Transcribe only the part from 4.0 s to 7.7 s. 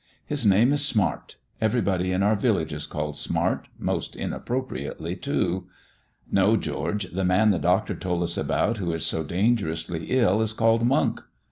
inappropriately too." "No, George, the man the